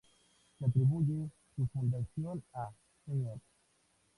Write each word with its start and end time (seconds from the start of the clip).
Se 0.57 0.65
atribuye 0.65 1.29
su 1.55 1.67
fundación 1.67 2.41
a 2.55 2.71
Sr. 3.05 3.39